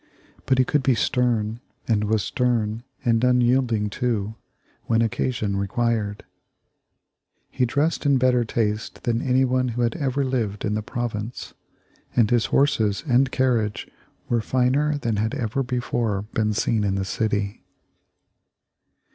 [0.47, 4.33] But he could be stern, and was stern and unyielding, too,
[4.85, 6.25] when occasion required.
[7.51, 11.53] He dressed in better taste than anyone who had ever lived in the province,
[12.15, 13.87] and his horses and carriage
[14.27, 17.63] were finer than had ever before been seen in the city.